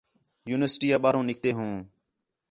یونیورسٹی 0.49 0.87
آ 0.95 0.97
ٻاہروں 1.03 1.23
نِکتے 1.29 1.49
ہوں 1.57 1.73